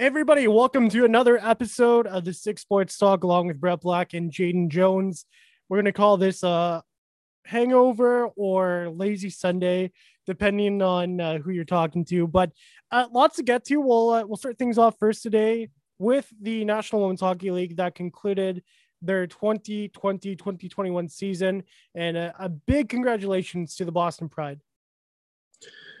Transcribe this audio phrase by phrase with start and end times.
[0.00, 4.32] everybody, welcome to another episode of the Six Sports Talk along with Brett Black and
[4.32, 5.26] Jayden Jones.
[5.68, 6.82] We're going to call this a
[7.44, 9.92] hangover or lazy Sunday,
[10.26, 12.26] depending on uh, who you're talking to.
[12.26, 12.50] But
[12.90, 13.76] uh, lots to get to.
[13.76, 15.68] We'll, uh, we'll start things off first today
[15.98, 18.62] with the National Women's Hockey League that concluded
[19.02, 21.62] their 2020 2021 season.
[21.94, 24.60] And a, a big congratulations to the Boston Pride.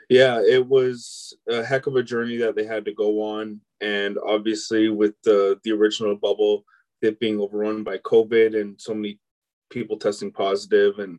[0.08, 3.60] Yeah, it was a heck of a journey that they had to go on.
[3.80, 6.64] And obviously, with the, the original bubble,
[7.02, 9.18] it being overrun by COVID and so many
[9.70, 11.18] people testing positive, and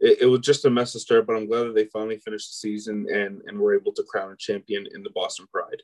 [0.00, 1.26] it, it was just a mess to start.
[1.26, 4.32] But I'm glad that they finally finished the season and, and were able to crown
[4.32, 5.82] a champion in the Boston Pride.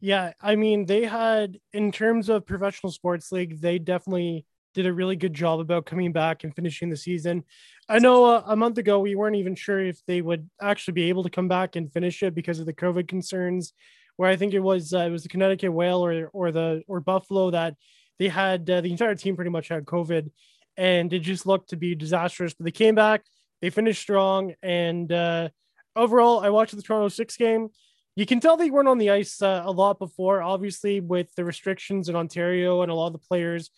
[0.00, 4.92] Yeah, I mean, they had, in terms of professional sports league, they definitely did a
[4.92, 7.42] really good job about coming back and finishing the season.
[7.88, 11.08] I know uh, a month ago we weren't even sure if they would actually be
[11.08, 13.72] able to come back and finish it because of the COVID concerns.
[14.18, 17.00] Where I think it was uh, it was the Connecticut Whale or or the or
[17.00, 17.76] Buffalo that
[18.18, 20.28] they had uh, the entire team pretty much had COVID,
[20.76, 22.52] and it just looked to be disastrous.
[22.52, 23.22] But they came back,
[23.62, 25.50] they finished strong, and uh,
[25.94, 27.68] overall, I watched the Toronto Six game.
[28.16, 31.44] You can tell they weren't on the ice uh, a lot before, obviously with the
[31.44, 33.70] restrictions in Ontario and a lot of the players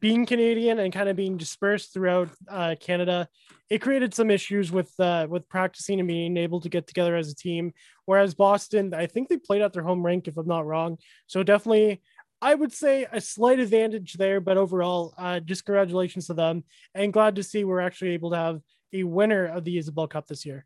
[0.00, 3.28] being Canadian and kind of being dispersed throughout uh, Canada,
[3.68, 7.30] it created some issues with uh, with practicing and being able to get together as
[7.30, 7.72] a team.
[8.04, 10.98] Whereas Boston, I think they played at their home rink, if I'm not wrong.
[11.26, 12.00] So definitely,
[12.40, 14.40] I would say a slight advantage there.
[14.40, 18.36] But overall, uh, just congratulations to them, and glad to see we're actually able to
[18.36, 18.60] have
[18.92, 20.64] a winner of the Isobel Cup this year.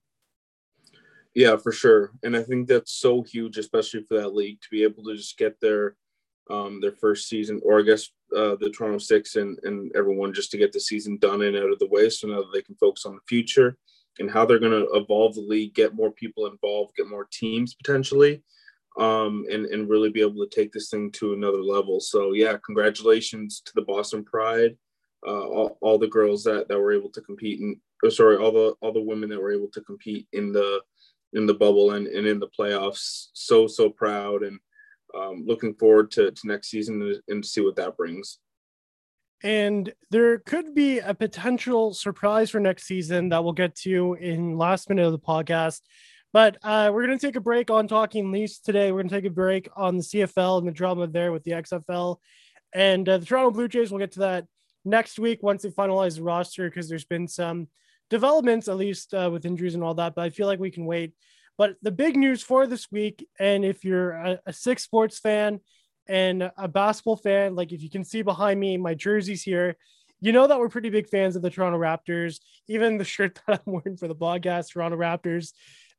[1.35, 4.83] Yeah, for sure, and I think that's so huge, especially for that league to be
[4.83, 5.97] able to just get their
[6.51, 10.51] um, their first season, or I guess uh, the Toronto Six and, and everyone just
[10.53, 13.07] to get the season done and out of the way so now they can focus
[13.07, 13.77] on the future
[14.19, 17.75] and how they're going to evolve the league, get more people involved, get more teams
[17.75, 18.43] potentially,
[18.99, 22.01] um, and, and really be able to take this thing to another level.
[22.01, 24.77] So, yeah, congratulations to the Boston Pride,
[25.27, 28.51] uh, all, all the girls that, that were able to compete in, or sorry, all
[28.51, 30.81] the all the women that were able to compete in the
[31.35, 33.29] in the bubble and, and in the playoffs.
[33.33, 34.43] So, so proud.
[34.43, 34.59] And
[35.15, 38.39] um, looking forward to, to next season and, see what that brings.
[39.43, 44.57] And there could be a potential surprise for next season that we'll get to in
[44.57, 45.81] last minute of the podcast.
[46.33, 48.91] But uh, we're going to take a break on talking Leafs today.
[48.93, 51.53] We're going to take a break on the CFL and the drama there with the
[51.53, 52.19] XFL.
[52.73, 54.47] And uh, the Toronto Blue Jays, we'll get to that
[54.85, 57.69] next week once they finalize the roster because there's been some
[58.09, 60.15] developments, at least uh, with injuries and all that.
[60.15, 61.13] But I feel like we can wait
[61.59, 65.61] but the big news for this week, and if you're a, a six sports fan
[66.07, 69.77] and a basketball fan, like if you can see behind me, my jerseys here,
[70.21, 72.39] you know that we're pretty big fans of the Toronto Raptors.
[72.69, 75.53] Even the shirt that I'm wearing for the podcast, Toronto Raptors.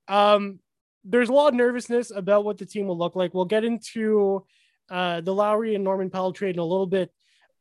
[0.07, 0.59] Um,
[1.03, 3.33] there's a lot of nervousness about what the team will look like.
[3.33, 4.45] We'll get into
[4.89, 7.11] uh, the Lowry and Norman Powell trade in a little bit,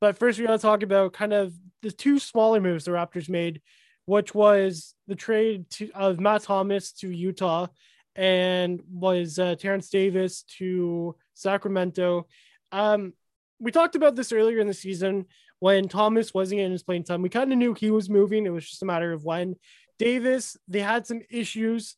[0.01, 3.29] but first we got to talk about kind of the two smaller moves the Raptors
[3.29, 3.61] made
[4.07, 7.69] which was the trade to, of Matt Thomas to Utah
[8.15, 12.27] and was uh, Terence Davis to Sacramento.
[12.71, 13.15] Um,
[13.59, 15.27] we talked about this earlier in the season
[15.61, 17.23] when Thomas wasn't in his playing time.
[17.23, 18.45] We kind of knew he was moving.
[18.45, 19.55] It was just a matter of when.
[19.99, 21.97] Davis, they had some issues,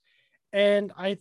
[0.53, 1.19] and I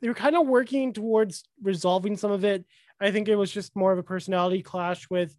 [0.00, 2.64] they were kind of working towards resolving some of it.
[3.00, 5.34] I think it was just more of a personality clash with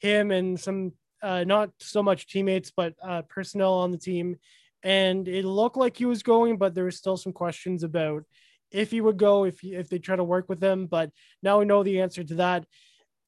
[0.00, 0.92] him and some
[1.22, 4.36] uh, not so much teammates, but uh, personnel on the team.
[4.82, 8.24] And it looked like he was going, but there was still some questions about
[8.70, 10.86] if he would go, if he, if they try to work with him.
[10.86, 11.10] But
[11.42, 12.66] now we know the answer to that.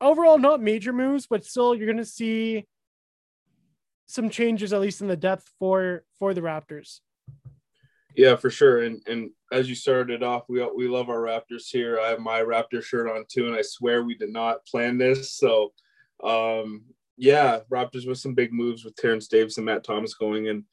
[0.00, 2.66] Overall, not major moves, but still, you're going to see
[4.06, 7.00] some changes, at least in the depth for for the Raptors.
[8.16, 8.82] Yeah, for sure.
[8.82, 12.00] And and as you started off, we we love our Raptors here.
[12.00, 15.32] I have my Raptor shirt on too, and I swear we did not plan this.
[15.32, 15.72] So
[16.22, 16.84] um,
[17.16, 20.48] yeah, Raptors with some big moves with Terence Davis and Matt Thomas going.
[20.48, 20.64] And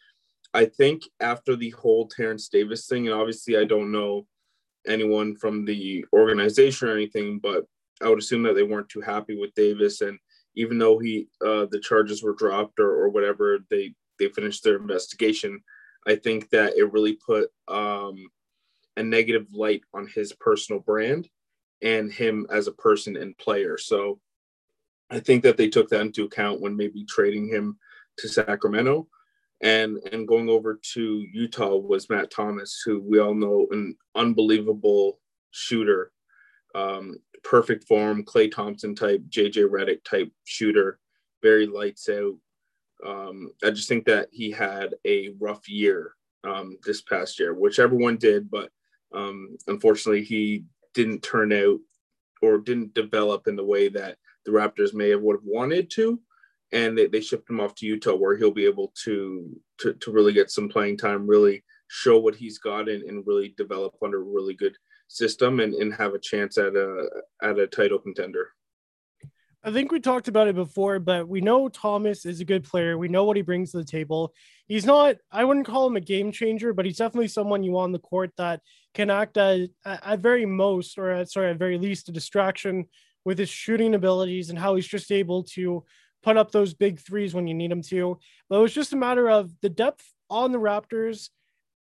[0.54, 4.26] I think after the whole Terence Davis thing, and obviously I don't know
[4.88, 7.66] anyone from the organization or anything, but
[8.02, 10.02] I would assume that they weren't too happy with Davis.
[10.02, 10.18] And
[10.56, 14.78] even though he uh, the charges were dropped or, or whatever, they they finished their
[14.78, 15.62] investigation.
[16.08, 18.16] I think that it really put um,
[18.98, 21.30] a negative light on his personal brand
[21.82, 23.78] and him as a person and player.
[23.78, 24.20] So
[25.12, 27.78] I think that they took that into account when maybe trading him
[28.18, 29.08] to Sacramento.
[29.62, 35.20] And and going over to Utah was Matt Thomas, who we all know an unbelievable
[35.52, 36.12] shooter,
[36.74, 41.00] um, perfect form, Klay Thompson type, JJ Redick type shooter,
[41.44, 42.34] very lights out.
[43.06, 47.78] Um, I just think that he had a rough year um, this past year, which
[47.78, 48.72] everyone did, but
[49.14, 50.66] um, unfortunately he
[50.96, 51.80] didn't turn out
[52.42, 56.20] or didn't develop in the way that the Raptors may have would have wanted to.
[56.74, 60.12] And they, they shipped him off to Utah where he'll be able to, to, to
[60.12, 64.22] really get some playing time, really show what he's got and, and really develop under
[64.22, 64.78] a really good
[65.10, 67.10] system and, and have a chance at a
[67.44, 68.48] at a title contender.
[69.64, 72.98] I think we talked about it before, but we know Thomas is a good player.
[72.98, 74.34] We know what he brings to the table.
[74.68, 77.90] He's not, I wouldn't call him a game changer, but he's definitely someone you want
[77.90, 78.62] on the court that
[78.96, 82.86] can act as, at very most, or at, sorry, at very least, a distraction
[83.26, 85.84] with his shooting abilities and how he's just able to
[86.24, 88.20] put up those big threes when you need him to.
[88.50, 91.30] But it was just a matter of the depth on the Raptors.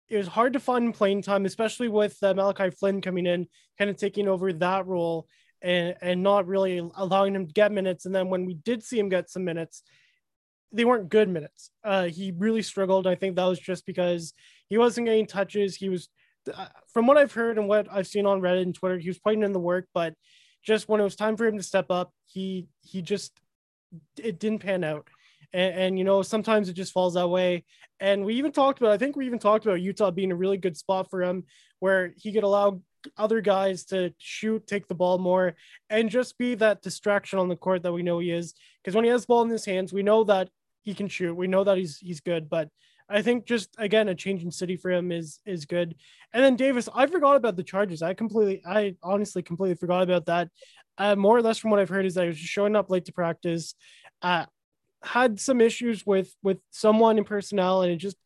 [0.10, 3.48] It was hard to find playing time, especially with uh, Malachi Flynn coming in,
[3.78, 5.28] kind of taking over that role
[5.62, 8.06] and, and not really allowing him to get minutes.
[8.06, 9.84] And then when we did see him get some minutes,
[10.72, 11.72] they weren't good minutes.
[11.84, 13.08] Uh, he really struggled.
[13.08, 14.34] I think that was just because
[14.70, 15.76] he wasn't getting touches.
[15.76, 16.10] He was,
[16.54, 19.18] uh, from what I've heard and what I've seen on Reddit and Twitter, he was
[19.18, 20.14] putting in the work, but
[20.64, 23.32] just when it was time for him to step up, he he just
[24.18, 25.08] it didn't pan out.
[25.54, 27.64] And, and, you know sometimes it just falls that way
[28.02, 30.58] and we even talked about i think we even talked about utah being a really
[30.58, 31.46] good spot for him
[31.80, 32.82] where he could allow
[33.18, 35.56] other guys to shoot, take the ball more,
[35.90, 38.54] and just be that distraction on the court that we know he is.
[38.84, 40.50] Because when he has the ball in his hands, we know that
[40.82, 41.36] he can shoot.
[41.36, 42.50] We know that he's he's good.
[42.50, 42.70] But
[43.10, 45.96] I think just again a change in city for him is is good.
[46.34, 48.02] And then Davis, I forgot about the charges.
[48.02, 50.50] I completely, I honestly completely forgot about that.
[50.98, 52.90] Uh, more or less from what I've heard is that he was just showing up
[52.90, 53.76] late to practice.
[54.22, 54.46] Uh,
[55.04, 58.18] had some issues with with someone in personnel, and it just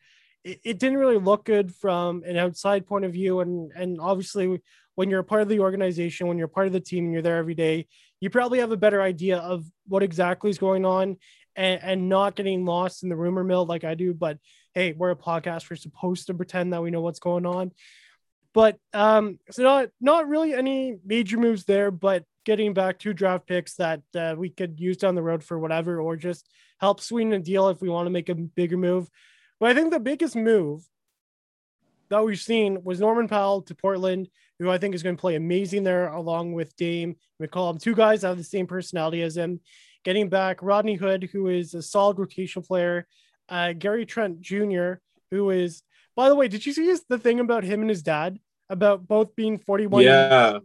[0.43, 3.41] it, it didn't really look good from an outside point of view.
[3.41, 4.61] And and obviously,
[4.95, 7.21] when you're a part of the organization, when you're part of the team, and you're
[7.21, 7.87] there every day,
[8.19, 11.17] you probably have a better idea of what exactly is going on,
[11.55, 14.13] and, and not getting lost in the rumor mill like I do.
[14.13, 14.37] But
[14.73, 15.69] hey, we're a podcast.
[15.69, 17.71] We're supposed to pretend that we know what's going on.
[18.53, 23.47] But um, so not not really any major moves there, but getting back two draft
[23.47, 27.33] picks that uh, we could use down the road for whatever, or just help sweeten
[27.33, 29.09] a deal if we want to make a bigger move.
[29.59, 30.83] But I think the biggest move
[32.09, 34.27] that we've seen was Norman Powell to Portland,
[34.59, 37.79] who I think is going to play amazing there along with Dame McCollum.
[37.79, 39.61] Two guys that have the same personality as him.
[40.03, 43.07] Getting back Rodney Hood, who is a solid rotation player.
[43.51, 44.93] Uh, Gary Trent Jr.,
[45.29, 45.83] who is,
[46.15, 48.39] by the way, did you see the thing about him and his dad
[48.69, 50.03] about both being 41?
[50.03, 50.59] Yeah.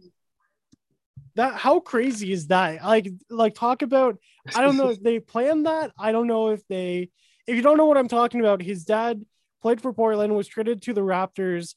[1.35, 2.83] That how crazy is that?
[2.83, 4.17] Like, like talk about.
[4.55, 5.91] I don't know if they planned that.
[5.99, 7.11] I don't know if they
[7.47, 9.25] if you don't know what I'm talking about, his dad
[9.61, 11.75] played for Portland, was traded to the Raptors.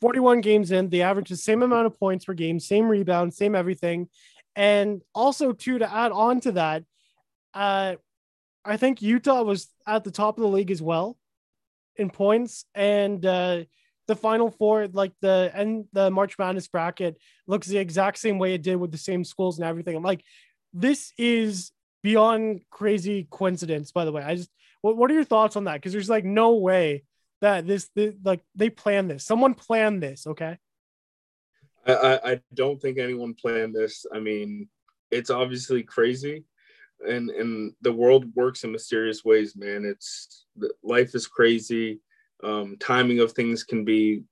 [0.00, 3.54] 41 games in, they averaged the same amount of points per game, same rebound, same
[3.54, 4.08] everything.
[4.56, 6.84] And also, too, to add on to that,
[7.52, 7.96] uh,
[8.64, 11.18] I think Utah was at the top of the league as well
[11.96, 12.64] in points.
[12.74, 13.64] And uh,
[14.06, 17.16] the final four, like the and the March Madness bracket,
[17.46, 19.96] looks the exact same way it did with the same schools and everything.
[19.96, 20.22] I'm like,
[20.72, 21.72] this is
[22.02, 24.22] beyond crazy coincidence, by the way.
[24.22, 24.50] I just
[24.82, 25.74] what, what are your thoughts on that?
[25.74, 27.04] Because there's like no way
[27.40, 29.24] that this, this like they planned this.
[29.24, 30.26] Someone planned this.
[30.26, 30.58] Okay.
[31.86, 34.06] I, I don't think anyone planned this.
[34.12, 34.68] I mean,
[35.10, 36.44] it's obviously crazy,
[37.00, 39.84] and and the world works in mysterious ways, man.
[39.84, 40.46] It's
[40.82, 42.00] life is crazy.
[42.42, 44.22] Um, timing of things can be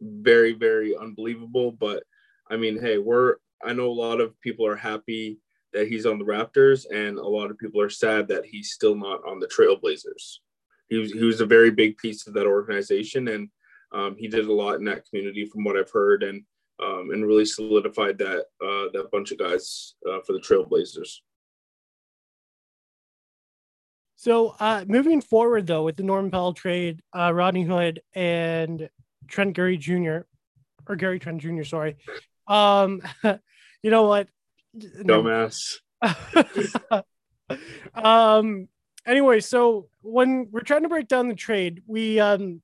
[0.00, 2.02] very very unbelievable, but
[2.50, 5.38] I mean, hey, we're I know a lot of people are happy
[5.72, 8.94] that he's on the Raptors, and a lot of people are sad that he's still
[8.94, 10.38] not on the Trailblazers.
[10.88, 13.48] He was he was a very big piece of that organization, and
[13.92, 16.42] um, he did a lot in that community, from what I've heard, and
[16.82, 21.18] um, and really solidified that uh, that bunch of guys uh, for the Trailblazers.
[24.22, 28.88] So uh, moving forward, though, with the Norman Powell trade, uh, Rodney Hood and
[29.26, 30.18] Trent Gary Jr.
[30.86, 31.64] or Gary Trent Jr.
[31.64, 31.96] Sorry,
[32.46, 33.02] um,
[33.82, 34.28] you know what?
[34.78, 35.78] Dumbass.
[37.96, 38.68] um.
[39.04, 42.62] Anyway, so when we're trying to break down the trade, we um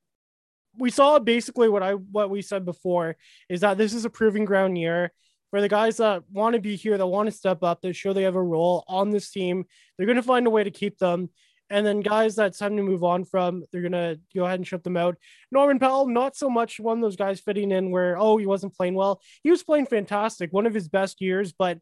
[0.79, 3.17] we saw basically what I what we said before
[3.49, 5.11] is that this is a proving ground year
[5.51, 8.13] for the guys that want to be here, that want to step up, that show
[8.13, 9.65] they have a role on this team.
[9.97, 11.31] They're going to find a way to keep them.
[11.71, 14.85] And then guys that's time to move on from, they're to go ahead and shut
[14.85, 15.17] them out.
[15.53, 18.75] Norman Powell, not so much one of those guys fitting in where, oh, he wasn't
[18.75, 19.21] playing well.
[19.43, 21.53] He was playing fantastic, one of his best years.
[21.53, 21.79] But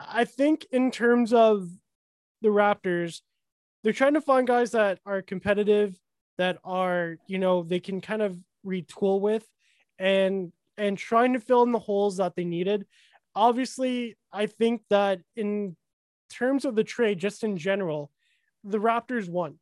[0.00, 1.68] I think in terms of
[2.42, 3.20] the Raptors,
[3.82, 5.96] they're trying to find guys that are competitive,
[6.38, 9.46] that are, you know, they can kind of retool with
[9.98, 12.86] and and trying to fill in the holes that they needed.
[13.36, 15.76] Obviously, I think that in
[16.30, 18.10] terms of the trade, just in general,
[18.64, 19.58] the Raptors won.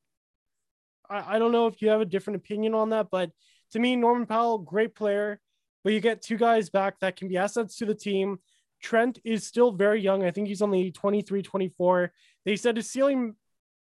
[1.08, 3.30] I, I don't know if you have a different opinion on that, but
[3.72, 5.40] to me, Norman Powell, great player,
[5.84, 8.38] but you get two guys back that can be assets to the team,
[8.82, 10.24] Trent is still very young.
[10.24, 12.12] I think he's only 23, 24.
[12.44, 13.36] They said his ceiling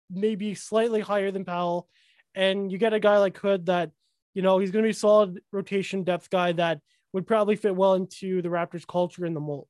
[0.09, 1.87] may be slightly higher than Powell.
[2.33, 3.91] And you get a guy like Hood that,
[4.33, 6.79] you know, he's going to be a solid rotation depth guy that
[7.11, 9.67] would probably fit well into the Raptors culture in the mold.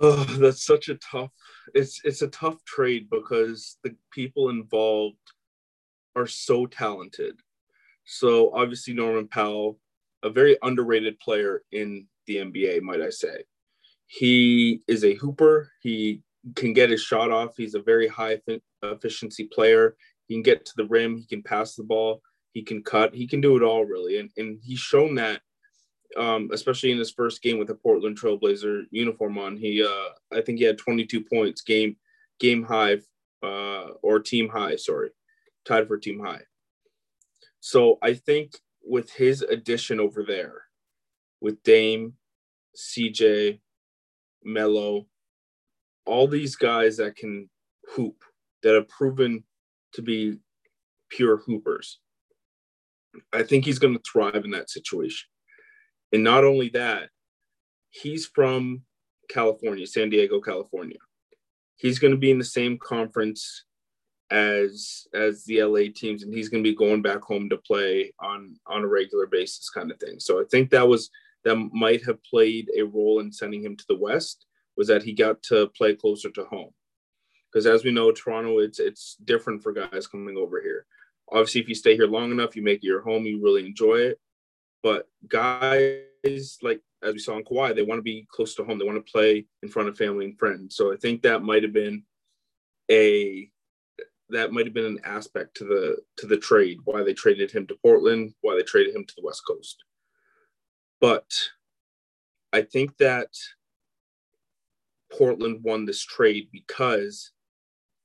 [0.00, 1.30] Oh, that's such a tough.
[1.74, 5.16] It's it's a tough trade because the people involved
[6.16, 7.38] are so talented.
[8.04, 9.78] So obviously Norman Powell,
[10.22, 13.44] a very underrated player in the NBA, might I say.
[14.06, 15.70] He is a hooper.
[15.80, 16.22] He
[16.56, 17.56] can get his shot off.
[17.56, 18.40] He's a very high
[18.82, 19.96] efficiency player.
[20.26, 21.16] He can get to the rim.
[21.16, 22.22] He can pass the ball.
[22.52, 23.14] He can cut.
[23.14, 25.40] He can do it all really, and and he's shown that
[26.16, 29.56] um, especially in his first game with the Portland Trailblazer uniform on.
[29.56, 31.96] He, uh, I think he had 22 points, game
[32.38, 32.98] game high,
[33.42, 34.76] uh, or team high.
[34.76, 35.10] Sorry,
[35.64, 36.42] tied for team high.
[37.60, 38.52] So I think
[38.84, 40.62] with his addition over there,
[41.40, 42.14] with Dame,
[42.76, 43.60] CJ,
[44.44, 45.06] Melo,
[46.04, 47.48] all these guys that can
[47.94, 48.24] hoop,
[48.62, 49.44] that have proven
[49.94, 50.38] to be
[51.10, 51.98] pure hoopers.
[53.32, 55.28] I think he's going to thrive in that situation.
[56.12, 57.08] And not only that,
[57.90, 58.82] he's from
[59.28, 60.98] California, San Diego, California.
[61.76, 63.64] He's going to be in the same conference
[64.30, 68.12] as as the LA teams, and he's going to be going back home to play
[68.20, 70.18] on on a regular basis, kind of thing.
[70.18, 71.10] So I think that was
[71.44, 75.12] that might have played a role in sending him to the West was that he
[75.12, 76.70] got to play closer to home.
[77.52, 80.86] Because as we know, Toronto, it's it's different for guys coming over here.
[81.30, 83.96] Obviously, if you stay here long enough, you make it your home, you really enjoy
[83.96, 84.20] it.
[84.82, 88.78] But guys like as we saw in Kawhi, they want to be close to home.
[88.78, 90.76] They want to play in front of family and friends.
[90.76, 92.04] So I think that might have been
[92.90, 93.50] a
[94.30, 97.66] that might have been an aspect to the to the trade why they traded him
[97.66, 99.84] to Portland, why they traded him to the West Coast.
[101.00, 101.30] But
[102.52, 103.28] I think that
[105.12, 107.32] Portland won this trade because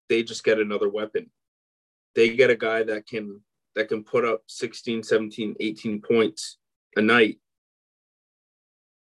[0.10, 1.30] they just get another weapon.
[2.16, 3.42] They get a guy that can
[3.76, 6.58] that can put up 16, 17, 18 points
[6.98, 7.38] a night.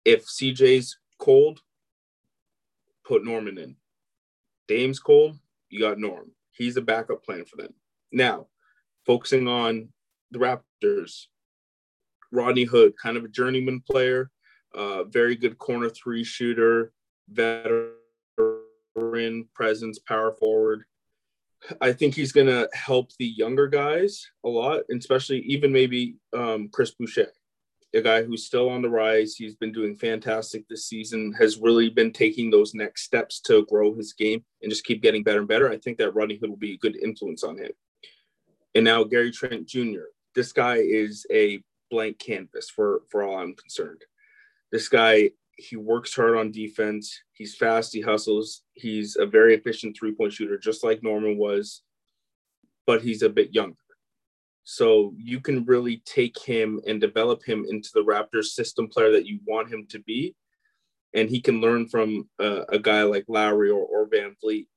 [0.04, 1.62] If CJ's cold,
[3.06, 3.76] put Norman in.
[4.68, 5.38] Dame's cold,
[5.70, 6.32] you got Norm.
[6.52, 7.74] He's a backup plan for them.
[8.12, 8.48] Now,
[9.06, 9.90] focusing on
[10.32, 11.28] the Raptors,
[12.32, 14.32] Rodney Hood, kind of a journeyman player,
[14.74, 16.92] uh, very good corner three shooter,
[17.30, 17.94] veteran
[19.54, 20.84] presence, power forward.
[21.80, 26.70] I think he's going to help the younger guys a lot, especially even maybe um,
[26.70, 27.32] Chris Boucher
[27.94, 29.36] a guy who's still on the rise.
[29.36, 33.94] He's been doing fantastic this season, has really been taking those next steps to grow
[33.94, 35.70] his game and just keep getting better and better.
[35.70, 37.72] I think that Rodney Hood will be a good influence on him.
[38.76, 40.06] And now Gary Trent Jr.
[40.34, 44.02] This guy is a blank canvas for, for all I'm concerned.
[44.72, 47.22] This guy, he works hard on defense.
[47.34, 47.94] He's fast.
[47.94, 48.64] He hustles.
[48.74, 51.84] He's a very efficient three point shooter, just like Norman was,
[52.88, 53.78] but he's a bit younger.
[54.64, 59.26] So you can really take him and develop him into the Raptors system player that
[59.26, 60.36] you want him to be.
[61.14, 64.68] And he can learn from a guy like Lowry or, or VanVleet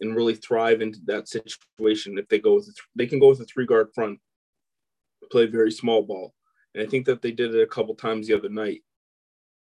[0.00, 2.18] and really thrive into that situation.
[2.18, 4.18] If they go with, they can go with a three guard front,
[5.30, 6.34] play very small ball.
[6.74, 8.82] And I think that they did it a couple times the other night.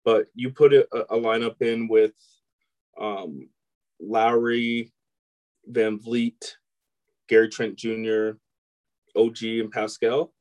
[0.06, 2.14] But you put a, a lineup in with
[3.00, 3.50] um,
[4.00, 4.94] Lowry,
[5.72, 6.54] VanVleet,
[7.28, 8.32] Gary Trent Jr.,
[9.20, 10.34] OG and Pascal,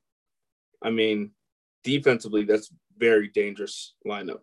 [0.83, 1.33] I mean,
[1.85, 4.41] defensively, that's very dangerous lineup.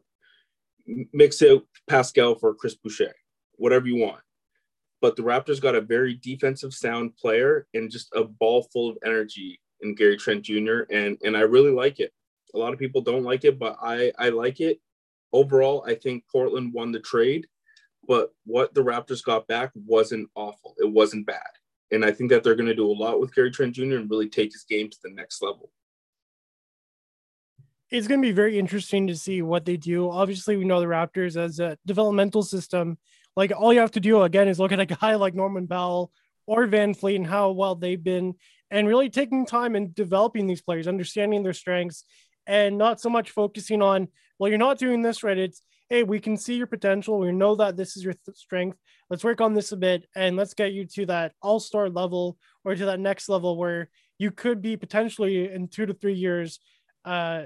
[1.13, 3.13] Mix it Pascal for Chris Boucher,
[3.55, 4.21] whatever you want.
[5.01, 8.97] But the Raptors got a very defensive sound player and just a ball full of
[9.05, 10.81] energy in Gary Trent Jr.
[10.91, 12.11] and and I really like it.
[12.53, 14.79] A lot of people don't like it, but I I like it.
[15.33, 17.47] Overall, I think Portland won the trade,
[18.07, 20.75] but what the Raptors got back wasn't awful.
[20.77, 21.41] It wasn't bad.
[21.91, 23.97] And I think that they're going to do a lot with Gary Trent Jr.
[23.97, 25.71] and really take his game to the next level.
[27.91, 30.09] It's going to be very interesting to see what they do.
[30.09, 32.97] Obviously, we know the Raptors as a developmental system.
[33.35, 36.11] Like all you have to do again is look at a guy like Norman Powell
[36.47, 38.35] or VanVleet and how well they've been,
[38.69, 42.03] and really taking time and developing these players, understanding their strengths,
[42.47, 45.37] and not so much focusing on, well, you're not doing this right.
[45.37, 47.19] It's hey, we can see your potential.
[47.19, 48.77] We know that this is your th- strength.
[49.09, 52.37] Let's work on this a bit and let's get you to that all star level
[52.63, 56.59] or to that next level where you could be potentially in two to three years.
[57.03, 57.43] Uh,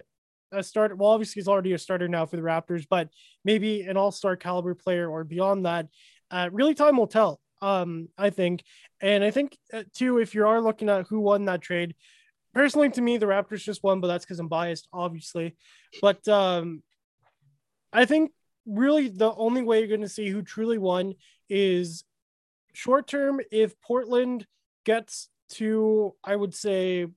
[0.52, 0.96] a starter.
[0.96, 3.10] Well, obviously, he's already a starter now for the Raptors, but
[3.46, 5.88] maybe an all star caliber player or beyond that.
[6.32, 7.40] Uh, really, time will tell.
[7.62, 8.64] Um, I think,
[9.02, 11.94] and I think uh, too, if you are looking at who won that trade,
[12.54, 15.56] personally to me, the Raptors just won, but that's because I'm biased, obviously.
[16.02, 16.82] But um,
[17.92, 18.32] I think
[18.66, 21.16] really the only way you're going to see who truly won
[21.50, 22.04] is
[22.74, 24.46] short term if Portland
[24.86, 27.08] gets to I would say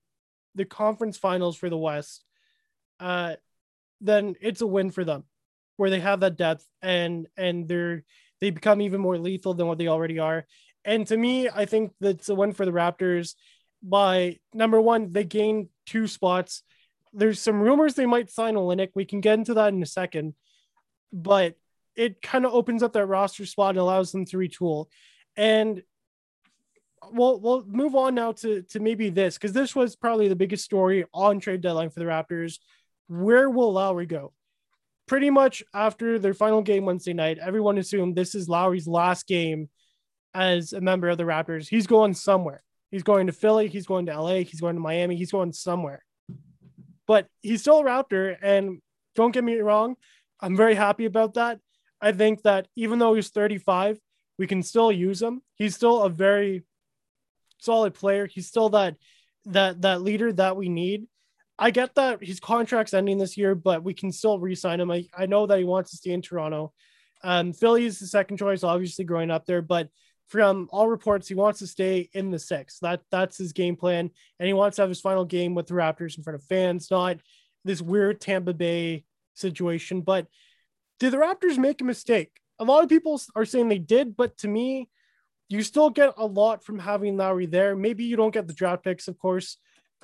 [0.55, 2.25] the conference finals for the West,
[3.01, 3.35] uh,
[4.01, 5.25] then it's a win for them,
[5.77, 8.05] where they have that depth and and they're
[8.41, 10.47] they become even more lethal than what they already are.
[10.85, 13.35] And to me, I think that's a win for the Raptors.
[13.83, 16.63] By number one, they gain two spots.
[17.13, 18.91] There's some rumors they might sign Olynyk.
[18.95, 20.35] We can get into that in a second,
[21.13, 21.57] but
[21.95, 24.87] it kind of opens up that roster spot and allows them to retool.
[25.37, 25.83] And
[27.11, 30.65] we'll we'll move on now to to maybe this because this was probably the biggest
[30.65, 32.59] story on trade deadline for the Raptors.
[33.09, 34.33] Where will Lowry go?
[35.07, 39.69] Pretty much after their final game Wednesday night, everyone assumed this is Lowry's last game
[40.35, 41.69] as a member of the Raptors.
[41.69, 42.63] He's going somewhere.
[42.91, 43.69] He's going to Philly.
[43.69, 44.37] He's going to LA.
[44.37, 45.17] He's going to Miami.
[45.17, 46.05] He's going somewhere.
[47.07, 48.37] But he's still a Raptor.
[48.41, 48.81] And
[49.15, 49.97] don't get me wrong,
[50.43, 51.61] I'm very happy about that.
[52.01, 53.99] I think that even though he's 35,
[54.39, 55.41] we can still use him.
[55.55, 56.65] He's still a very
[57.59, 58.27] solid player.
[58.27, 58.97] He's still that
[59.47, 61.07] that that leader that we need.
[61.59, 64.91] I get that his contract's ending this year, but we can still re-sign him.
[64.91, 66.73] I, I know that he wants to stay in Toronto.
[67.23, 69.89] Um, Philly is the second choice, obviously growing up there, but
[70.27, 72.79] from all reports, he wants to stay in the six.
[72.81, 75.75] That that's his game plan, and he wants to have his final game with the
[75.75, 77.19] Raptors in front of fans, not
[77.65, 80.03] this weird Tampa Bay situation.
[80.03, 80.27] But
[81.01, 82.31] did the Raptors make a mistake?
[82.59, 84.89] A lot of people are saying they did, but to me,
[85.49, 87.77] you still get a lot from having Lowry there.
[87.77, 89.59] Maybe you don't get the draft picks, of course,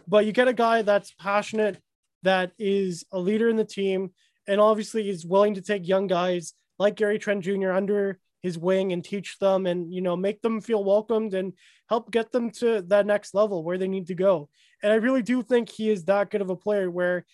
[0.07, 1.81] but you get a guy that's passionate,
[2.23, 4.11] that is a leader in the team,
[4.47, 7.73] and obviously is willing to take young guys like Gary Trent Jr.
[7.73, 11.53] under his wing and teach them and you know make them feel welcomed and
[11.89, 14.49] help get them to that next level where they need to go.
[14.83, 17.27] And I really do think he is that good of a player where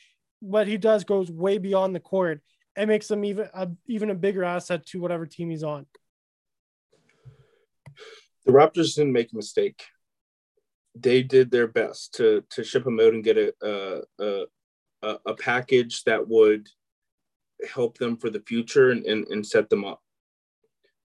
[0.45, 2.41] what he does goes way beyond the court
[2.77, 5.87] and makes him even a, even a bigger asset to whatever team he's on
[8.45, 9.85] the Raptors didn't make a mistake.
[10.95, 14.45] They did their best to to ship him out and get a a,
[15.03, 16.69] a, a package that would
[17.73, 20.01] help them for the future and, and, and set them up.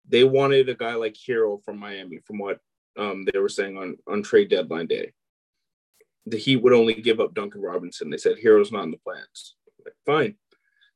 [0.08, 2.60] They wanted a guy like Herro from Miami, from what
[2.96, 5.12] um, they were saying on, on trade deadline day.
[6.26, 8.10] The Heat would only give up Duncan Robinson.
[8.10, 9.54] They said Herro's not in the plans.
[9.84, 10.36] Like, fine.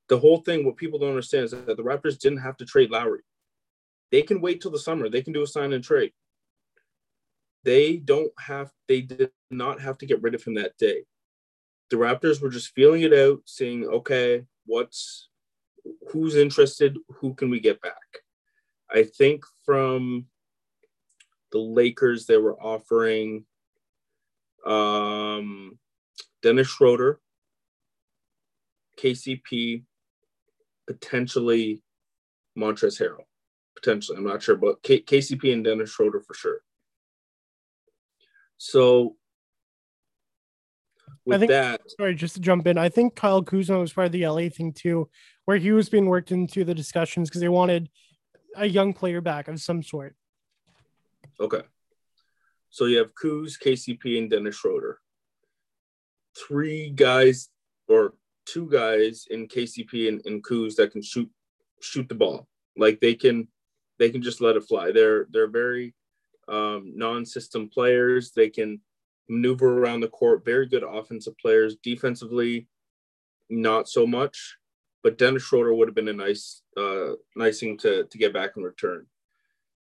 [0.09, 2.90] The whole thing, what people don't understand is that the Raptors didn't have to trade
[2.90, 3.21] Lowry.
[4.11, 5.09] They can wait till the summer.
[5.09, 6.12] They can do a sign and trade
[7.64, 11.05] they don't have they did not have to get rid of him that day
[11.90, 15.29] the raptors were just feeling it out seeing okay what's
[16.11, 17.95] who's interested who can we get back
[18.90, 20.27] i think from
[21.53, 23.45] the lakers they were offering
[24.66, 25.79] um
[26.42, 27.20] dennis schroeder
[28.99, 29.85] kcp
[30.87, 31.83] potentially
[32.59, 33.25] montrezl harrell
[33.75, 36.61] potentially i'm not sure but K- kcp and dennis schroeder for sure
[38.59, 39.16] so
[41.25, 44.07] with I think, that, sorry, just to jump in, I think Kyle Kuzma was part
[44.07, 45.09] of the LA thing too,
[45.44, 47.88] where he was being worked into the discussions because they wanted
[48.57, 50.16] a young player back of some sort.
[51.38, 51.62] Okay.
[52.70, 55.00] So you have Kuz, KCP, and Dennis Schroeder.
[56.37, 57.48] Three guys
[57.88, 58.14] or
[58.46, 61.28] two guys in KCP and, and Kuz that can shoot
[61.83, 62.48] shoot the ball.
[62.76, 63.48] Like they can
[63.98, 64.92] they can just let it fly.
[64.92, 65.94] They're they're very
[66.48, 68.33] um, non-system players.
[68.33, 68.80] They can
[69.28, 70.44] maneuver around the court.
[70.44, 71.76] Very good offensive players.
[71.83, 72.68] Defensively,
[73.48, 74.56] not so much.
[75.02, 78.56] But Dennis Schroeder would have been a nice, uh, nice thing to to get back
[78.56, 79.06] in return.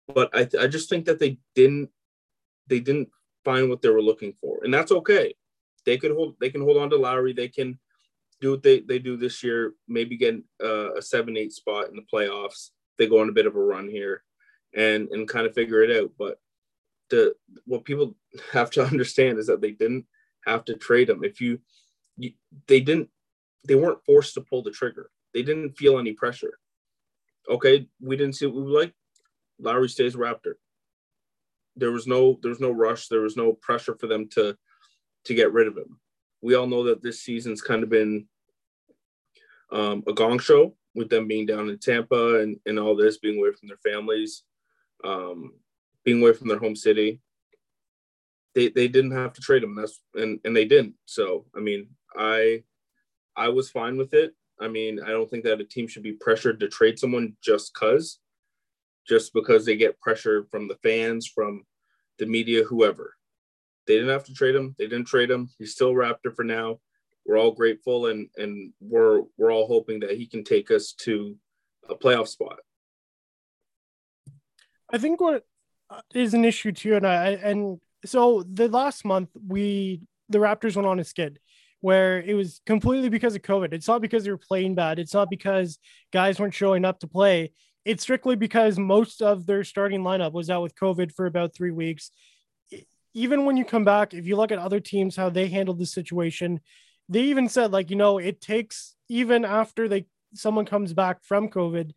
[0.07, 1.89] But I, th- I just think that they didn't
[2.67, 3.09] they didn't
[3.43, 5.33] find what they were looking for, and that's okay.
[5.85, 7.33] They could hold they can hold on to Lowry.
[7.33, 7.79] They can
[8.41, 9.73] do what they, they do this year.
[9.87, 12.69] Maybe get uh, a seven eight spot in the playoffs.
[12.97, 14.23] They go on a bit of a run here,
[14.75, 16.11] and and kind of figure it out.
[16.17, 16.39] But
[17.09, 18.15] the what people
[18.51, 20.05] have to understand is that they didn't
[20.45, 21.23] have to trade him.
[21.23, 21.59] If you,
[22.17, 22.33] you
[22.67, 23.09] they didn't
[23.67, 25.09] they weren't forced to pull the trigger.
[25.33, 26.59] They didn't feel any pressure.
[27.49, 28.93] Okay, we didn't see what we like.
[29.59, 30.53] Lowry stays Raptor.
[31.75, 33.07] There was no there was no rush.
[33.07, 34.55] There was no pressure for them to
[35.25, 35.99] to get rid of him.
[36.41, 38.27] We all know that this season's kind of been
[39.71, 43.39] um, a gong show with them being down in Tampa and, and all this, being
[43.39, 44.43] away from their families
[45.03, 45.53] um,
[46.03, 47.21] being away from their home city.
[48.55, 49.75] They they didn't have to trade him.
[49.75, 50.95] That's and and they didn't.
[51.05, 52.63] So I mean, I
[53.35, 54.33] I was fine with it.
[54.59, 57.73] I mean, I don't think that a team should be pressured to trade someone just
[57.73, 58.19] cause,
[59.07, 61.63] just because they get pressure from the fans, from
[62.19, 63.15] the media, whoever.
[63.87, 64.75] They didn't have to trade him.
[64.77, 65.49] They didn't trade him.
[65.57, 66.79] He's still Raptor for now.
[67.25, 71.35] we're all grateful and and we're we're all hoping that he can take us to
[71.89, 72.59] a playoff spot.
[74.91, 75.45] I think what
[75.89, 80.75] uh, is an issue too, and I and so the last month we the Raptors
[80.75, 81.39] went on a skid
[81.81, 83.73] where it was completely because of COVID.
[83.73, 84.99] It's not because they were playing bad.
[84.99, 85.79] It's not because
[86.13, 87.51] guys weren't showing up to play.
[87.85, 91.71] It's strictly because most of their starting lineup was out with COVID for about three
[91.71, 92.11] weeks.
[93.13, 95.85] Even when you come back, if you look at other teams, how they handled the
[95.85, 96.59] situation,
[97.09, 101.49] they even said like you know it takes even after they someone comes back from
[101.49, 101.91] covid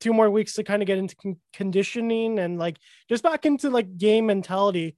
[0.00, 3.70] two more weeks to kind of get into con- conditioning and like just back into
[3.70, 4.96] like game mentality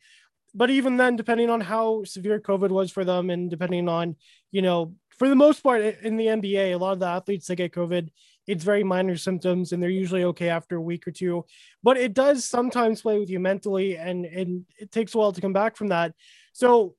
[0.55, 4.17] but even then depending on how severe covid was for them and depending on
[4.51, 7.57] you know for the most part in the nba a lot of the athletes that
[7.57, 8.09] get covid
[8.47, 11.45] it's very minor symptoms and they're usually okay after a week or two
[11.83, 15.41] but it does sometimes play with you mentally and and it takes a while to
[15.41, 16.13] come back from that
[16.53, 16.95] so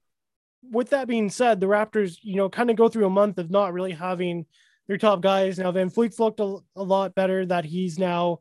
[0.72, 3.52] with that being said, the Raptors, you know, kind of go through a month of
[3.52, 4.46] not really having
[4.88, 5.58] their top guys.
[5.58, 8.40] Now, VanVleet's looked a, a lot better that he's now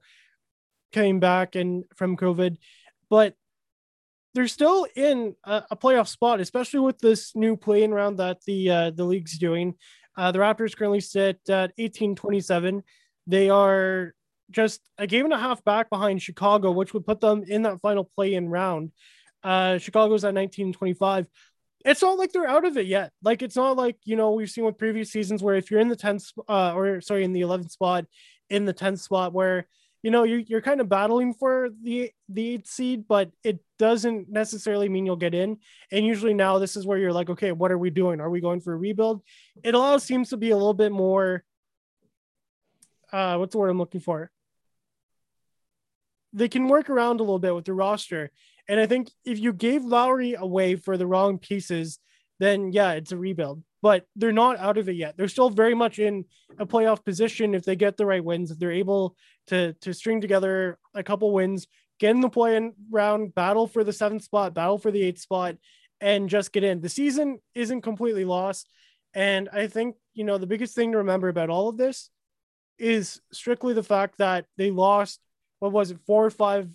[0.93, 2.57] came back and from COVID,
[3.09, 3.35] but
[4.35, 8.71] they're still in a, a playoff spot, especially with this new playing round that the
[8.71, 9.75] uh, the league's doing.
[10.17, 12.83] Uh, the Raptors currently sit at 18-27.
[13.27, 14.15] They are
[14.51, 17.81] just a game and a half back behind Chicago, which would put them in that
[17.81, 18.93] final play-in round.
[19.43, 21.27] Uh, Chicago's at 19-25
[21.85, 23.13] it's not like they're out of it yet.
[23.23, 25.89] Like it's not like you know we've seen with previous seasons where if you're in
[25.89, 28.07] the tenth uh, or sorry in the eleventh spot,
[28.51, 29.67] in the tenth spot where
[30.03, 34.29] you know you're you're kind of battling for the the eighth seed, but it doesn't
[34.31, 35.59] necessarily mean you'll get in.
[35.91, 38.21] And usually now this is where you're like, okay, what are we doing?
[38.21, 39.23] Are we going for a rebuild?
[39.63, 41.45] It all seems to be a little bit more.
[43.13, 44.31] Uh, what's the word I'm looking for?
[46.33, 48.31] They can work around a little bit with the roster
[48.69, 51.99] and I think if you gave Lowry away for the wrong pieces,
[52.39, 53.63] then yeah, it's a rebuild.
[53.83, 55.17] But they're not out of it yet.
[55.17, 56.25] They're still very much in
[56.59, 59.17] a playoff position if they get the right wins, if they're able
[59.49, 61.67] to to string together a couple wins,
[61.99, 65.57] get in the play-in round, battle for the seventh spot, battle for the eighth spot,
[66.01, 66.81] and just get in.
[66.81, 68.69] The season isn't completely lost.
[69.15, 72.09] And I think, you know, the biggest thing to remember about all of this
[72.79, 75.21] is strictly the fact that they lost,
[75.59, 76.69] what was it, four or five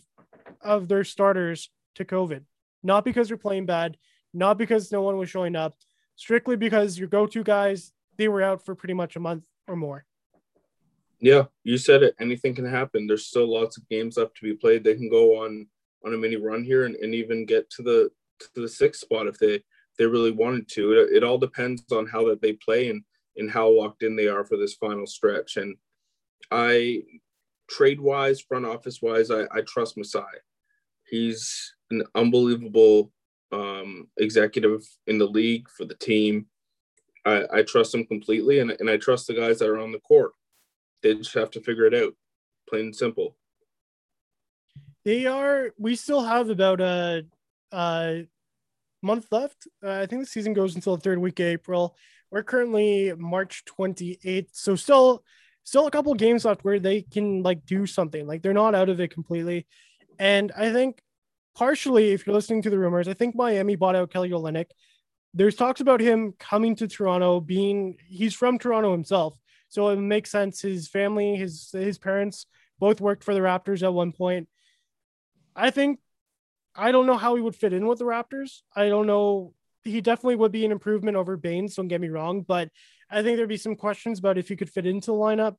[0.61, 2.43] of their starters to COVID,
[2.83, 3.97] not because they're playing bad,
[4.33, 5.75] not because no one was showing up,
[6.17, 10.03] strictly because your go-to guys they were out for pretty much a month or more.
[11.19, 12.15] Yeah, you said it.
[12.19, 13.07] Anything can happen.
[13.07, 14.83] There's still lots of games left to be played.
[14.83, 15.67] They can go on
[16.05, 19.27] on a mini run here and, and even get to the to the sixth spot
[19.27, 19.63] if they
[19.97, 20.93] they really wanted to.
[20.93, 23.03] It, it all depends on how that they play and
[23.37, 25.57] and how locked in they are for this final stretch.
[25.57, 25.75] And
[26.51, 27.03] I
[27.69, 30.23] trade wise, front office wise, I, I trust Masai.
[31.07, 33.11] He's an unbelievable
[33.51, 36.47] um, executive in the league for the team.
[37.25, 39.99] I, I trust him completely, and, and I trust the guys that are on the
[39.99, 40.31] court.
[41.03, 42.13] They just have to figure it out,
[42.69, 43.35] plain and simple.
[45.05, 45.71] They are.
[45.77, 47.25] We still have about a,
[47.71, 48.27] a
[49.01, 49.67] month left.
[49.83, 51.95] Uh, I think the season goes until the third week of April.
[52.31, 55.23] We're currently March 28th, so still,
[55.63, 58.27] still a couple games left where they can like do something.
[58.27, 59.65] Like they're not out of it completely.
[60.19, 61.01] And I think
[61.57, 64.67] partially, if you're listening to the rumors, I think Miami bought out Kelly Olynyk.
[65.33, 69.35] There's talks about him coming to Toronto, being he's from Toronto himself,
[69.67, 70.61] so it makes sense.
[70.61, 72.45] His family, his his parents,
[72.79, 74.47] both worked for the Raptors at one point.
[75.55, 75.99] I think
[76.75, 78.61] I don't know how he would fit in with the Raptors.
[78.75, 79.53] I don't know.
[79.83, 81.75] He definitely would be an improvement over Baynes.
[81.75, 82.69] Don't get me wrong, but
[83.09, 85.55] I think there'd be some questions about if he could fit into the lineup,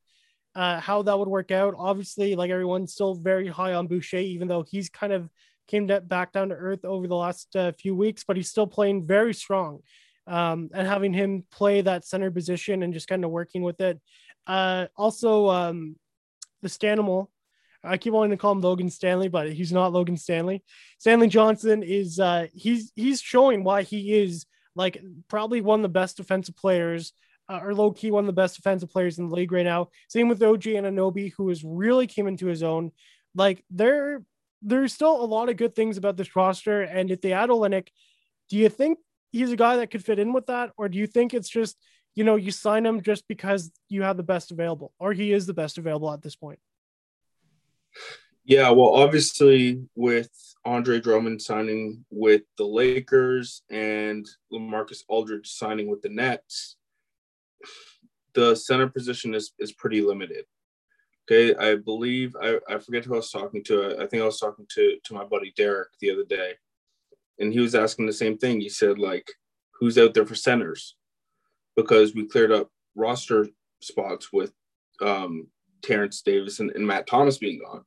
[0.54, 1.74] uh, how that would work out.
[1.76, 5.28] Obviously, like everyone's still very high on Boucher, even though he's kind of
[5.68, 9.06] came back down to earth over the last uh, few weeks, but he's still playing
[9.06, 9.80] very strong.
[10.26, 13.98] Um, and having him play that center position and just kind of working with it.
[14.46, 15.96] Uh, also, um,
[16.60, 17.28] the Stanimal,
[17.82, 20.64] I keep wanting to call him Logan Stanley, but he's not Logan Stanley.
[20.98, 25.88] Stanley Johnson is uh, he's he's showing why he is like probably one of the
[25.88, 27.12] best defensive players,
[27.48, 29.88] uh, or low key one of the best defensive players in the league right now.
[30.08, 32.90] Same with OG Anunoby, who has really came into his own.
[33.34, 34.22] Like they're
[34.62, 36.82] there's still a lot of good things about this roster.
[36.82, 37.88] And if they add Olynyk,
[38.48, 38.98] do you think
[39.30, 40.72] he's a guy that could fit in with that?
[40.76, 41.76] Or do you think it's just,
[42.14, 45.46] you know, you sign him just because you have the best available or he is
[45.46, 46.58] the best available at this point?
[48.44, 50.30] Yeah, well, obviously, with
[50.64, 56.76] Andre Drummond signing with the Lakers and Lamarcus Aldridge signing with the Nets,
[58.32, 60.46] the center position is, is pretty limited.
[61.30, 63.96] Okay, I believe I, I forget who I was talking to.
[64.00, 66.54] I think I was talking to to my buddy Derek the other day,
[67.38, 68.60] and he was asking the same thing.
[68.60, 69.30] He said like,
[69.78, 70.96] "Who's out there for centers?"
[71.78, 73.46] because we cleared up roster
[73.80, 74.52] spots with
[75.00, 75.46] um,
[75.80, 77.84] Terence Davis and, and Matt Thomas being gone.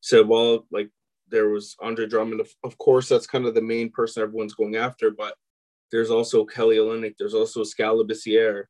[0.00, 0.90] Said, well, like
[1.28, 2.40] there was Andre Drummond.
[2.40, 5.34] Of, of, course, that's kind of the main person everyone's going after, but
[5.90, 7.16] there's also Kelly Olynyk.
[7.18, 8.66] There's also Skal Labissiere,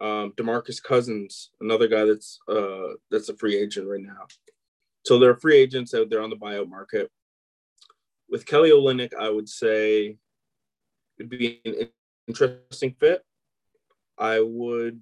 [0.00, 4.26] um, Demarcus Cousins, another guy that's uh, that's a free agent right now.
[5.04, 7.10] So there are free agents out there on the buyout market.
[8.28, 10.16] With Kelly Olynyk, I would say
[11.18, 11.88] it'd be an
[12.26, 13.22] interesting fit.
[14.18, 15.00] I would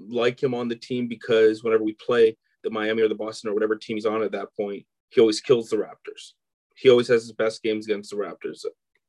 [0.00, 3.54] like him on the team because whenever we play the Miami or the Boston or
[3.54, 6.32] whatever team he's on at that point, he always kills the Raptors.
[6.76, 8.64] He always has his best games against the Raptors.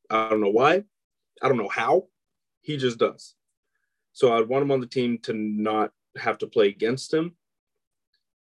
[0.09, 0.83] I don't know why.
[1.41, 2.07] I don't know how.
[2.62, 3.35] He just does.
[4.19, 7.38] So I'd want him on the team to not have to play against him.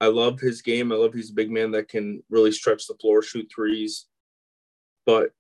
[0.01, 0.91] I love his game.
[0.91, 4.07] I love he's a big man that can really stretch the floor, shoot threes.
[5.05, 5.33] But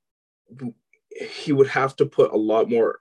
[1.18, 2.98] he would have to put a lot more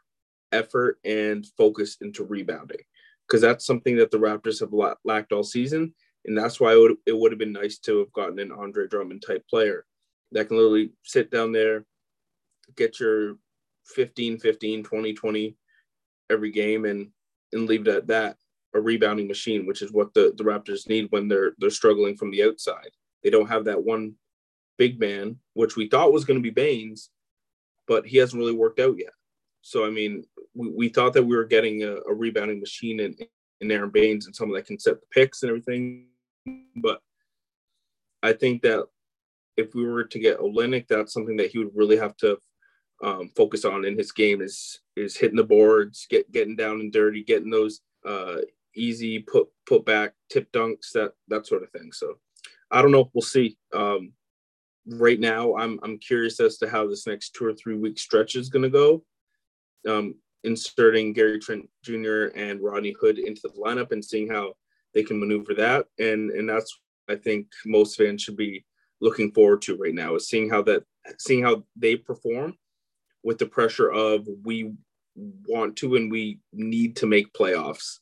[0.53, 2.79] effort and focus into rebounding
[3.27, 5.93] because that's something that the Raptors have lacked all season.
[6.23, 8.87] And that's why it would, it would have been nice to have gotten an Andre
[8.87, 9.85] Drummond type player
[10.31, 11.83] that can literally sit down there,
[12.77, 13.35] get your
[13.83, 15.57] 15, 15, 20, 20
[16.29, 17.09] every game and,
[17.53, 18.37] and leave it at that.
[18.75, 22.31] A rebounding machine, which is what the, the Raptors need when they're they're struggling from
[22.31, 22.89] the outside.
[23.23, 24.15] They don't have that one
[24.77, 27.09] big man, which we thought was going to be Baynes,
[27.87, 29.13] but he hasn't really worked out yet.
[29.61, 33.15] So I mean, we, we thought that we were getting a, a rebounding machine in,
[33.61, 36.07] in Aron Baynes and someone that can set the picks and everything.
[36.75, 37.01] But
[38.21, 38.85] I think that
[39.55, 42.37] if we were to get Olynyk, that's something that he would really have to
[43.03, 46.91] um, focus on in his game is is hitting the boards, get getting down and
[46.91, 48.37] dirty, getting those uh,
[48.75, 51.91] easy put put back tip dunks, that that sort of thing.
[51.91, 52.15] So
[52.71, 53.09] I don't know.
[53.13, 53.57] We'll see.
[53.73, 54.13] Um,
[54.87, 58.35] right now, I'm I'm curious as to how this next two or three week stretch
[58.35, 59.03] is going to go.
[59.87, 62.27] Um, inserting Gary Trent Jr.
[62.35, 64.53] and Rodney Hood into the lineup and seeing how
[64.93, 65.85] they can maneuver that.
[65.99, 68.65] And and that's I think most fans should be
[69.01, 70.83] looking forward to right now is seeing how that
[71.19, 72.55] seeing how they perform
[73.23, 74.73] with the pressure of we
[75.15, 77.99] want to and we need to make playoffs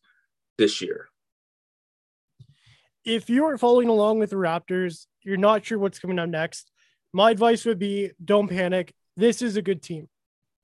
[0.58, 1.08] this year.
[3.04, 6.72] If you are following along with the Raptors, you're not sure what's coming up next.
[7.14, 8.94] My advice would be don't panic.
[9.16, 10.10] This is a good team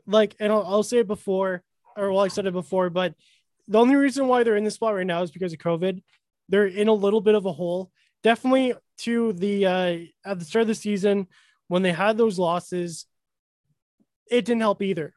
[0.05, 1.63] like, and I'll, I'll say it before,
[1.95, 3.13] or well, I said it before, but
[3.67, 6.01] the only reason why they're in this spot right now is because of COVID.
[6.49, 7.91] They're in a little bit of a hole.
[8.23, 11.27] Definitely to the uh, at the start of the season
[11.67, 13.05] when they had those losses,
[14.29, 15.13] it didn't help either.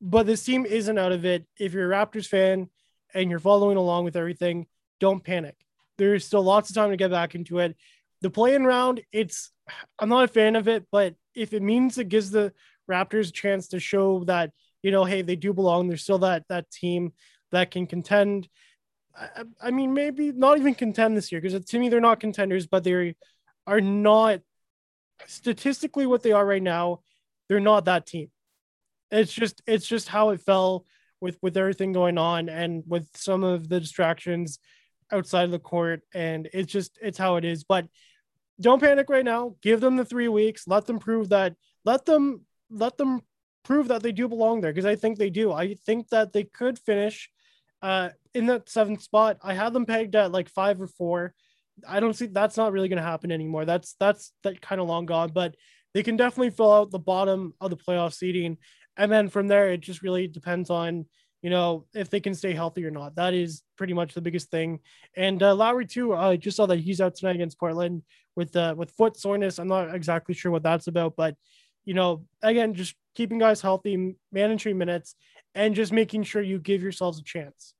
[0.00, 1.46] But this team isn't out of it.
[1.58, 2.68] If you're a Raptors fan
[3.14, 4.66] and you're following along with everything,
[5.00, 5.56] don't panic.
[5.96, 7.76] There's still lots of time to get back into it.
[8.20, 9.50] The play-in round, it's
[9.98, 12.52] I'm not a fan of it, but if it means it gives the
[12.90, 15.88] Raptors a chance to show that you know, hey, they do belong.
[15.88, 17.12] They're still that that team
[17.50, 18.48] that can contend.
[19.16, 22.66] I, I mean, maybe not even contend this year because to me they're not contenders,
[22.66, 23.14] but they
[23.66, 24.40] are not
[25.26, 27.00] statistically what they are right now.
[27.48, 28.30] They're not that team.
[29.10, 30.84] It's just it's just how it fell
[31.20, 34.58] with with everything going on and with some of the distractions
[35.10, 37.86] outside of the court and it's just it's how it is but
[38.60, 41.54] don't panic right now give them the 3 weeks let them prove that
[41.86, 43.22] let them let them
[43.68, 45.52] prove that they do belong there because I think they do.
[45.52, 47.28] I think that they could finish
[47.82, 49.36] uh, in that seventh spot.
[49.42, 51.34] I had them pegged at like five or four.
[51.86, 53.66] I don't see that's not really going to happen anymore.
[53.66, 55.54] That's that's that kind of long gone, but
[55.92, 58.56] they can definitely fill out the bottom of the playoff seating,
[58.98, 61.06] and then from there it just really depends on
[61.40, 63.14] you know if they can stay healthy or not.
[63.14, 64.80] That is pretty much the biggest thing.
[65.16, 66.14] And uh, Lowry too.
[66.14, 68.02] I just saw that he's out tonight against Portland
[68.36, 69.58] with uh, with foot soreness.
[69.58, 71.36] I'm not exactly sure what that's about, but
[71.84, 75.14] you know, again, just keeping guys healthy, managing minutes,
[75.54, 77.72] and just making sure you give yourselves a chance.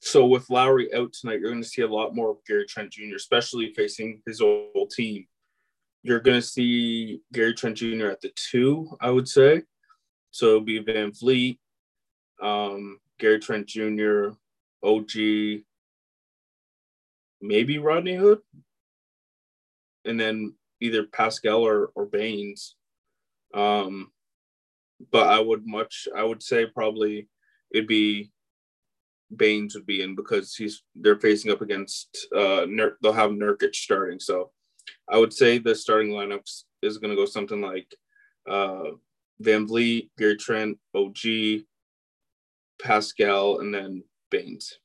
[0.00, 2.92] So with Lowry out tonight, you're going to see a lot more of Gary Trent
[2.92, 5.26] Jr., especially facing his old team.
[6.02, 8.08] You're going to see Gary Trent Jr.
[8.08, 9.62] at the two, I would say.
[10.36, 11.56] So it'll be VanVleet,
[12.42, 14.32] um, Gary Trent Jr.,
[14.82, 15.10] OG,
[17.40, 18.40] maybe Rodney Hood,
[20.04, 22.76] and then either Pascal or, or Baynes.
[23.54, 24.12] Um,
[25.10, 27.28] but I would much, I would say probably
[27.70, 28.30] it'd be
[29.34, 32.66] Baynes would be in because he's they're facing up against uh
[33.02, 34.20] they'll have Nurkic starting.
[34.20, 34.50] So
[35.08, 37.88] I would say the starting lineups is going to go something like
[38.48, 38.90] uh
[39.42, 41.64] VanVleet, Gary Trent, OG,
[42.82, 44.78] Pascal, and then Baynes.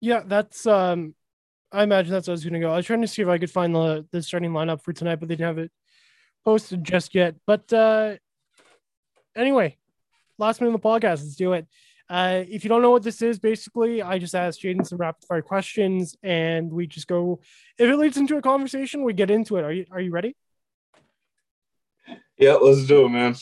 [0.00, 1.14] Yeah, that's um
[1.72, 2.70] I imagine that's how I was going to go.
[2.70, 5.16] I was trying to see if I could find the, the starting lineup for tonight,
[5.16, 5.72] but they didn't have it
[6.44, 7.34] posted just yet.
[7.46, 8.14] But uh,
[9.34, 9.76] anyway,
[10.38, 11.22] last minute of the podcast.
[11.22, 11.66] Let's do it.
[12.08, 15.26] Uh, if you don't know what this is, basically, I just ask Jayden some rapid
[15.26, 17.40] fire questions, and we just go.
[17.78, 19.64] If it leads into a conversation, we get into it.
[19.64, 20.36] Are you Are you ready?
[22.36, 23.36] Yeah, let's do it, man.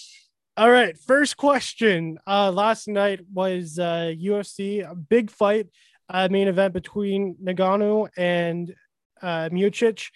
[0.57, 0.99] All right.
[0.99, 2.19] First question.
[2.27, 5.69] Uh, last night was uh, UFC a big fight,
[6.11, 8.75] uh, main event between Ngannou and
[9.23, 10.11] uh, Miocic.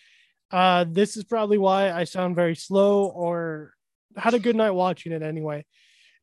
[0.51, 3.73] Uh, this is probably why I sound very slow or
[4.17, 5.65] had a good night watching it anyway.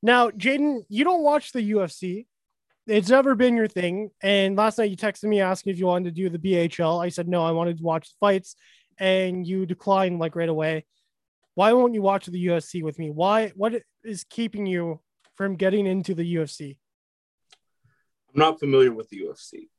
[0.01, 2.27] Now, Jayden, you don't watch the UFC.
[2.85, 4.11] It's never been your thing.
[4.21, 7.03] And last night you texted me asking if you wanted to do the BHL.
[7.03, 8.55] I said no, I wanted to watch the fights,
[8.99, 10.85] and you declined like right away.
[11.55, 13.09] Why won't you watch the UFC with me?
[13.11, 13.49] Why?
[13.55, 14.99] What is keeping you
[15.35, 16.77] from getting into the UFC?
[18.33, 19.69] I'm not familiar with the UFC.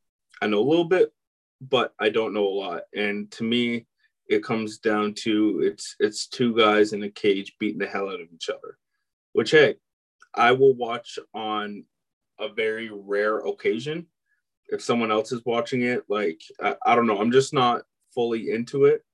[0.41, 1.13] I know a little bit,
[1.61, 2.83] but I don't know a lot.
[2.95, 3.87] And to me,
[4.29, 8.21] it comes down to it's it's two guys in a cage beating the hell out
[8.21, 8.79] of each other.
[9.33, 9.77] Which hey,
[10.35, 11.85] I will watch on
[12.39, 14.07] a very rare occasion
[14.69, 16.05] if someone else is watching it.
[16.09, 17.83] Like I, I don't know, I'm just not
[18.15, 19.05] fully into it.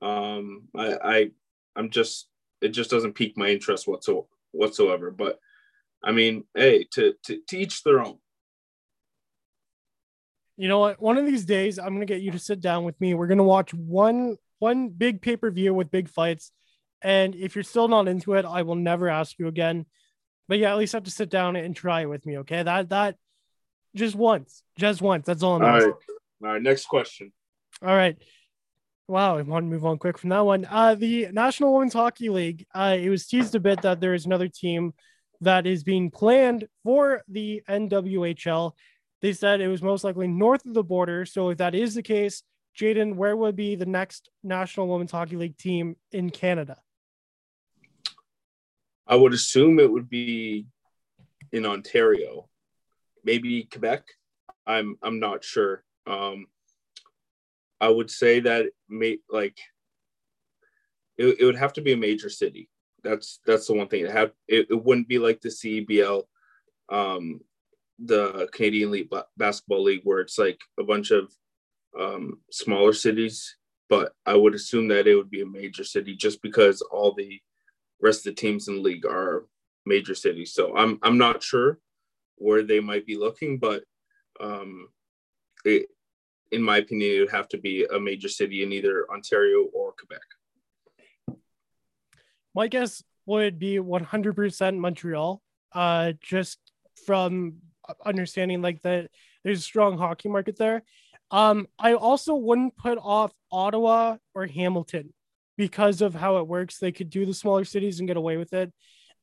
[0.00, 1.30] Um, I, I
[1.78, 2.28] I'm just
[2.60, 4.26] it just doesn't pique my interest whatsoever.
[4.52, 5.38] Whatsoever, but
[6.02, 8.18] I mean, hey, to, to to each their own.
[10.56, 11.00] You know what?
[11.00, 13.14] One of these days, I'm gonna get you to sit down with me.
[13.14, 16.50] We're gonna watch one one big pay per view with big fights,
[17.02, 19.86] and if you're still not into it, I will never ask you again
[20.48, 22.38] but yeah, at least have to sit down and try it with me.
[22.38, 22.62] Okay.
[22.62, 23.16] That, that
[23.94, 25.26] just once, just once.
[25.26, 25.90] That's all I'm all asking.
[25.90, 26.48] Right.
[26.48, 26.62] All right.
[26.62, 27.32] Next question.
[27.82, 28.16] All right.
[29.08, 30.66] Wow, I want to move on quick from that one.
[30.66, 32.66] Uh, the National Women's Hockey League.
[32.74, 34.92] Uh, it was teased a bit that there is another team
[35.40, 38.72] that is being planned for the NWHL.
[39.22, 41.24] They said it was most likely north of the border.
[41.24, 42.42] So if that is the case,
[42.78, 46.76] Jayden, where would be the next National Women's Hockey League team in Canada?
[49.06, 50.66] I would assume it would be
[51.50, 52.46] in Ontario,
[53.24, 54.04] maybe Quebec.
[54.66, 55.82] I'm I'm not sure.
[56.06, 56.46] Um,
[57.80, 59.58] I would say that may like
[61.16, 62.68] it, it would have to be a major city.
[63.02, 64.04] That's that's the one thing.
[64.04, 66.24] It have it, it wouldn't be like the CEBL,
[66.88, 67.40] um,
[67.98, 71.32] the Canadian League Basketball League, where it's like a bunch of
[71.98, 73.56] um, smaller cities.
[73.88, 77.40] But I would assume that it would be a major city just because all the
[78.02, 79.46] rest of the teams in the league are
[79.86, 80.52] major cities.
[80.52, 81.78] So I'm I'm not sure
[82.36, 83.82] where they might be looking, but
[84.40, 84.88] um,
[85.64, 85.86] it,
[86.50, 89.92] in my opinion, it would have to be a major city in either Ontario or
[89.92, 91.38] Quebec.
[92.54, 96.58] My guess would be 100% Montreal, uh, just
[97.06, 97.58] from
[98.04, 99.10] understanding like that
[99.44, 100.82] there's a strong hockey market there.
[101.30, 105.12] Um, I also wouldn't put off Ottawa or Hamilton
[105.56, 106.78] because of how it works.
[106.78, 108.72] They could do the smaller cities and get away with it.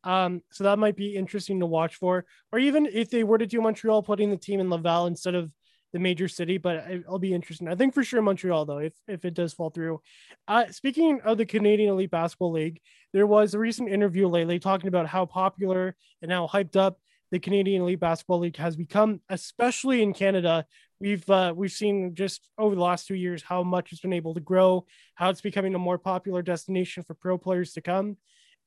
[0.03, 3.47] Um, so that might be interesting to watch for, or even if they were to
[3.47, 5.51] do Montreal, putting the team in Laval instead of
[5.95, 7.69] the major city, but it'll be interesting.
[7.69, 10.01] I think for sure Montreal though, if if it does fall through.
[10.45, 12.81] Uh, speaking of the Canadian Elite Basketball League,
[13.13, 16.99] there was a recent interview lately talking about how popular and how hyped up
[17.31, 20.65] the Canadian Elite Basketball League has become, especially in Canada.
[20.99, 24.33] We've uh, we've seen just over the last two years how much it's been able
[24.33, 28.17] to grow, how it's becoming a more popular destination for pro players to come.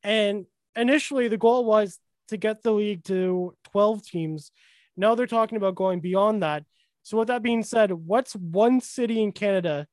[0.03, 4.51] And initially, the goal was to get the league to 12 teams.
[4.97, 6.65] Now they're talking about going beyond that.
[7.09, 9.87] So, with that being said, what's one city in Canada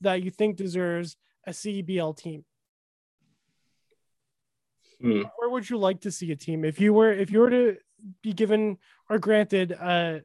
[0.00, 2.46] that you think deserves a CEBL team?
[4.98, 5.24] Hmm.
[5.36, 7.76] Where would you like to see a team if you were if you were to
[8.22, 8.78] be given
[9.10, 10.20] or granted uh,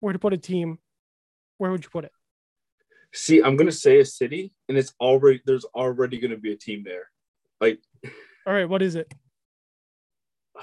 [0.00, 0.80] where to put a team,
[1.56, 2.12] where would you put it?
[3.14, 6.84] See, I'm gonna say a city, and it's already there's already gonna be a team
[6.84, 7.08] there.
[7.58, 7.80] Like,
[8.46, 9.10] all right, what is it?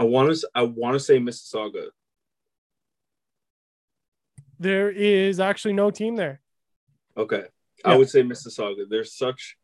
[0.00, 1.90] I want to I want to say Mississauga.
[4.58, 6.40] There is actually no team there.
[7.16, 7.44] Okay,
[7.84, 7.92] yeah.
[7.92, 8.88] I would say Mississauga.
[8.88, 9.56] There's such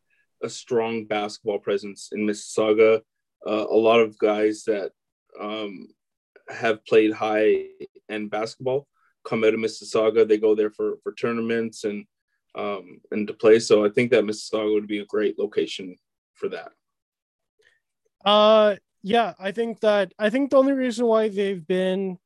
[0.43, 3.01] a strong basketball presence in Mississauga
[3.47, 4.93] uh, a lot of guys that
[5.41, 5.89] um,
[6.49, 7.67] have played high
[8.09, 8.87] end basketball
[9.25, 10.27] come out of Mississauga.
[10.27, 12.05] They go there for for tournaments and
[12.55, 13.59] um, and to play.
[13.59, 15.97] So I think that Mississauga would be a great location
[16.35, 16.73] for that.
[18.25, 22.19] Uh, yeah, I think that I think the only reason why they've been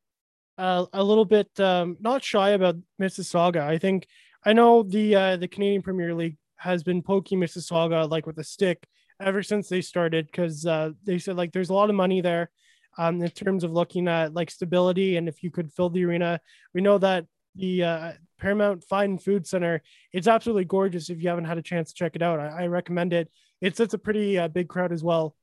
[0.59, 4.07] uh, a little bit um, not shy about Mississauga, I think
[4.45, 8.45] I know the uh, the Canadian Premier League has been poking Mississauga like with a
[8.45, 8.85] stick
[9.21, 12.51] ever since they started because uh, they said like there's a lot of money there
[12.99, 16.41] um, in terms of looking at like stability and if you could fill the arena.
[16.75, 19.83] We know that the uh, Paramount Fine Food Center
[20.13, 21.11] it's absolutely gorgeous.
[21.11, 23.31] If you haven't had a chance to check it out, I, I recommend it.
[23.61, 25.37] It's it's a pretty uh, big crowd as well.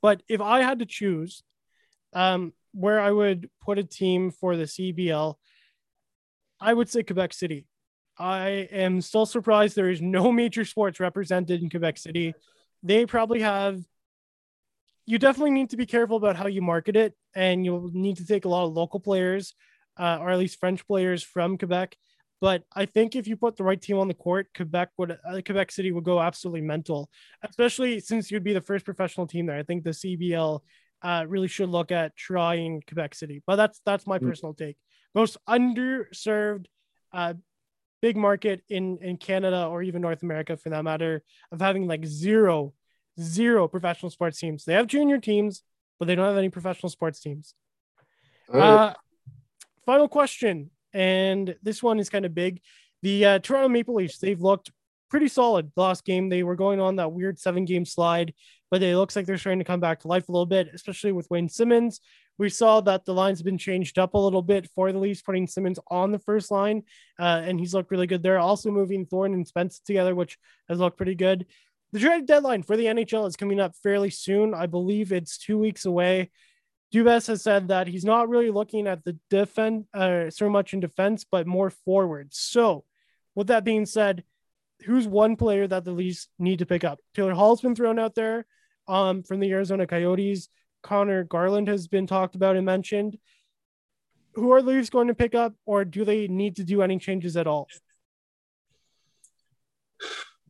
[0.00, 1.42] But if I had to choose,
[2.12, 5.36] um, where I would put a team for the CEBL,
[6.60, 7.66] I would say Quebec City.
[8.18, 12.34] I am still surprised there is no major sports represented in Quebec City.
[12.82, 13.80] They probably have.
[15.06, 18.26] You definitely need to be careful about how you market it, and you'll need to
[18.26, 19.54] take a lot of local players,
[19.96, 21.96] uh, or at least French players from Quebec.
[22.40, 25.40] But I think if you put the right team on the court, Quebec would uh,
[25.44, 27.08] Quebec City would go absolutely mental,
[27.42, 29.56] especially since you'd be the first professional team there.
[29.56, 30.60] I think the CEBL
[31.02, 33.42] uh, really should look at trying Quebec City.
[33.46, 34.28] But that's that's my mm.
[34.28, 34.76] personal take.
[35.14, 36.66] Most underserved,
[37.12, 37.34] uh,
[38.02, 41.22] big market in in Canada or even North America for that matter
[41.52, 42.74] of having like zero,
[43.20, 44.64] zero professional sports teams.
[44.64, 45.62] They have junior teams,
[45.98, 47.54] but they don't have any professional sports teams.
[48.48, 48.62] Right.
[48.62, 48.94] Uh,
[49.84, 52.60] final question, and this one is kind of big.
[53.02, 54.70] The uh, Toronto Maple Leafs, they've looked
[55.10, 56.28] pretty solid the last game.
[56.28, 58.34] They were going on that weird seven game slide
[58.70, 61.12] but it looks like they're starting to come back to life a little bit, especially
[61.12, 62.00] with Wayne Simmonds.
[62.38, 65.46] We saw that the line's been changed up a little bit for the Leafs, putting
[65.46, 66.82] Simmonds on the first line,
[67.18, 68.38] uh, and he's looked really good there.
[68.38, 70.38] Also moving Thorne and Spence together, which
[70.68, 71.46] has looked pretty good.
[71.92, 74.52] The trade deadline for the NHL is coming up fairly soon.
[74.52, 76.30] I believe it's two weeks away.
[76.92, 80.80] Dubas has said that he's not really looking at the defense uh, so much in
[80.80, 82.28] defense, but more forward.
[82.32, 82.84] So,
[83.34, 84.24] with that being said,
[84.84, 87.00] who's one player that the Leafs need to pick up?
[87.14, 88.46] Taylor Hall's been thrown out there
[88.88, 90.48] um, from the Arizona Coyotes.
[90.82, 93.18] Conor Garland has been talked about and mentioned.
[94.34, 96.98] Who are the Leafs going to pick up, or do they need to do any
[96.98, 97.68] changes at all?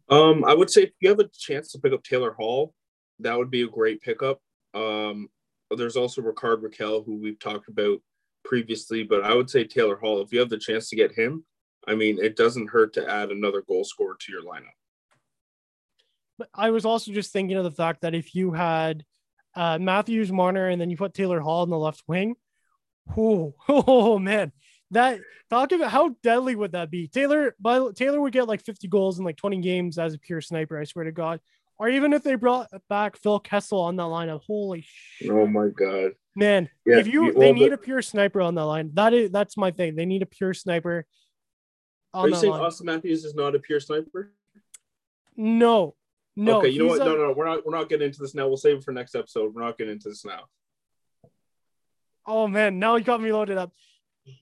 [0.09, 2.75] Um, I would say if you have a chance to pick up Taylor Hall,
[3.21, 4.41] that would be a great pickup.
[4.75, 5.29] Um,
[5.77, 7.99] there's also Rickard Rakell, who we've talked about
[8.45, 11.45] previously, but I would say Taylor Hall, if you have the chance to get him,
[11.89, 14.75] I mean, it doesn't hurt to add another goal scorer to your lineup.
[16.39, 19.05] But I was also just thinking of the fact that if you had
[19.55, 22.37] uh, Matthews, Marner, and then you put Taylor Hall in the left wing,
[23.17, 24.53] oh, oh man,
[24.91, 25.21] that
[25.51, 27.09] talk about how deadly would that be?
[27.09, 30.41] Taylor, by Taylor would get like 50 goals in like 20 games as a pure
[30.41, 30.79] sniper.
[30.79, 31.41] I swear to God.
[31.79, 35.31] Or even if they brought back Phil Kessel on that lineup, holy shit.
[35.31, 36.71] Oh my god, man!
[36.87, 38.93] Yeah, if you, they need a pure sniper on that line.
[38.95, 39.95] That is that's my thing.
[39.95, 41.05] They need a pure sniper.
[42.15, 42.63] Are you saying line.
[42.63, 44.33] Auston Matthews is not a pure sniper?
[45.37, 45.97] No,
[46.37, 46.59] no.
[46.59, 47.01] Okay, you know what?
[47.01, 47.05] A...
[47.05, 47.67] No, no, no, we're not.
[47.67, 48.47] We're not getting into this now.
[48.47, 49.55] We'll save it for next episode.
[49.55, 50.45] We're not getting into this now.
[52.27, 53.73] Oh man, now you got me loaded up.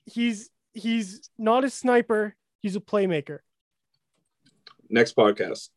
[0.04, 2.34] He's he's not a sniper.
[2.60, 3.38] He's a playmaker.
[4.88, 5.68] Next podcast.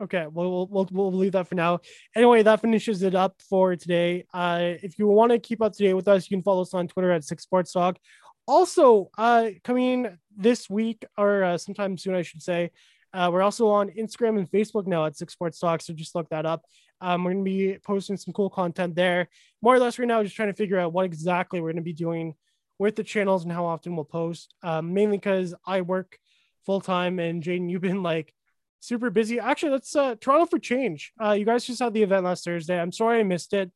[0.00, 1.80] Okay, well, we'll we'll we'll leave that for now.
[2.14, 4.24] Anyway, that finishes it up for today.
[4.32, 6.74] Uh, if you want to keep up to date with us, you can follow us
[6.74, 7.98] on Twitter at Six Sports Talk.
[8.46, 12.70] Also, uh, coming this week or uh, sometime soon, I should say,
[13.12, 16.28] uh, we're also on Instagram and Facebook now at Six Sports Talk, so just look
[16.30, 16.62] that up.
[17.00, 19.28] Um, we're going to be posting some cool content there.
[19.62, 21.82] More or less, right now, just trying to figure out what exactly we're going to
[21.82, 22.34] be doing
[22.78, 24.54] with the channels and how often we'll post.
[24.62, 26.18] Um, mainly because I work
[26.66, 28.34] full time, and Jayden, you've been like
[28.80, 29.40] super busy.
[29.40, 31.12] Actually, that's uh, Toronto for Change.
[31.22, 32.78] Uh, you guys just had the event last Thursday.
[32.78, 33.70] I'm sorry I missed it.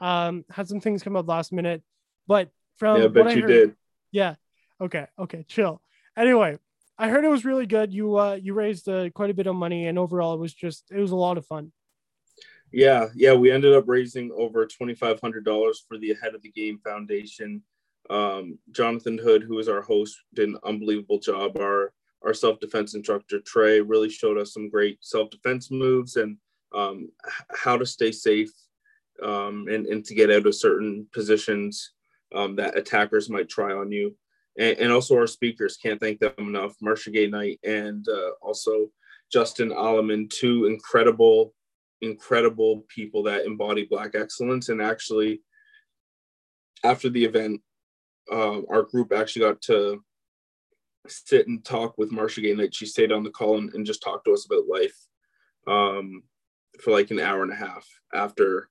[0.00, 1.82] Um, had some things come up last minute,
[2.26, 3.76] but from yeah, I bet you heard, did.
[4.10, 4.34] Yeah.
[4.80, 5.06] Okay.
[5.18, 5.44] Okay.
[5.48, 5.80] Chill.
[6.16, 6.58] Anyway,
[6.96, 7.92] I heard it was really good.
[7.92, 10.84] You uh you raised uh, quite a bit of money, and overall, it was just
[10.90, 11.72] it was a lot of fun.
[12.70, 16.42] Yeah, yeah, we ended up raising over twenty five hundred dollars for the Ahead of
[16.42, 17.62] the Game Foundation.
[18.10, 21.56] Um, Jonathan Hood, who is our host, did an unbelievable job.
[21.56, 21.92] Our
[22.22, 26.36] our self defense instructor Trey really showed us some great self defense moves and
[26.74, 27.10] um,
[27.54, 28.52] how to stay safe
[29.22, 31.92] um, and and to get out of certain positions
[32.34, 34.16] um, that attackers might try on you
[34.58, 35.76] and, and also our speakers.
[35.76, 36.74] Can't thank them enough.
[36.80, 38.90] Marcia Gay Knight and uh, also
[39.32, 41.54] Justin Alleman, two incredible,
[42.02, 44.68] incredible people that embody Black excellence.
[44.68, 45.42] And actually,
[46.84, 47.60] after the event,
[48.30, 50.02] uh, our group actually got to
[51.08, 52.74] sit and talk with Marcia Gay Knight.
[52.74, 54.96] She stayed on the call and, and just talked to us about life
[55.66, 56.22] um,
[56.82, 58.68] for like an hour and a half after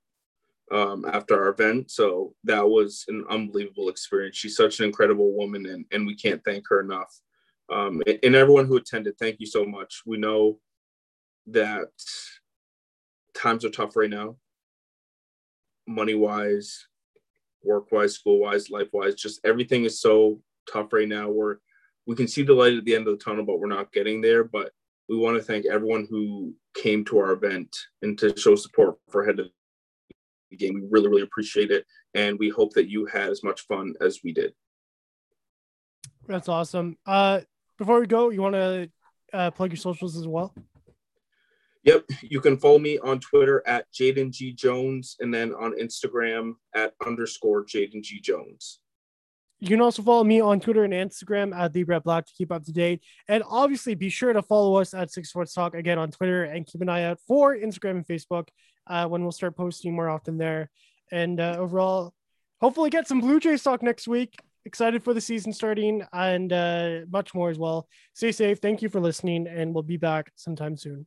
[0.71, 1.91] um, after our event.
[1.91, 4.37] So that was an unbelievable experience.
[4.37, 7.13] She's such an incredible woman, and, and we can't thank her enough.
[7.71, 10.01] Um, and, everyone who attended, thank you so much.
[10.05, 10.59] We know
[11.47, 11.89] that
[13.33, 14.35] times are tough right now,
[15.87, 16.87] money wise,
[17.63, 19.15] work wise, school wise, life wise.
[19.15, 20.41] Just everything is so
[20.71, 21.29] tough right now.
[21.29, 21.57] We're
[22.05, 24.21] we can see the light at the end of the tunnel, but we're not getting
[24.21, 24.43] there.
[24.43, 24.71] But
[25.07, 29.25] we want to thank everyone who came to our event and to show support for
[29.25, 29.47] Head of
[30.57, 30.75] game.
[30.75, 31.85] We really, really appreciate it.
[32.13, 34.53] And we hope that you had as much fun as we did.
[36.27, 36.97] That's awesome.
[37.05, 37.41] Uh,
[37.77, 38.89] before we go, you want to
[39.33, 40.53] uh, plug your socials as well?
[41.83, 46.53] Yep, you can follow me on Twitter at Jayden G Jones, and then on Instagram
[46.73, 48.79] at underscore Jayden G Jones.
[49.59, 52.51] You can also follow me on Twitter and Instagram at the Brett Black to keep
[52.51, 53.01] up to date.
[53.27, 56.65] And obviously, be sure to follow us at Six Sports Talk again on Twitter and
[56.65, 58.47] keep an eye out for Instagram and Facebook
[58.87, 60.69] uh, when we'll start posting more often there.
[61.11, 62.13] And uh, overall,
[62.61, 64.35] hopefully, get some Blue Jays talk next week.
[64.65, 67.87] Excited for the season starting and uh, much more as well.
[68.13, 68.59] Stay safe.
[68.59, 71.05] Thank you for listening, and we'll be back sometime soon.